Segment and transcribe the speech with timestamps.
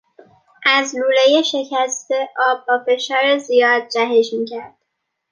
[0.65, 4.75] از لولهی شکسته آب با فشار زیاد جهش میکرد.